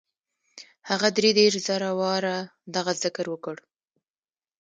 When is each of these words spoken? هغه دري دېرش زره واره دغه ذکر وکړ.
هغه 0.89 1.07
دري 1.17 1.31
دېرش 1.39 1.55
زره 1.69 1.89
واره 1.99 2.37
دغه 2.75 2.91
ذکر 3.03 3.25
وکړ. 3.29 3.55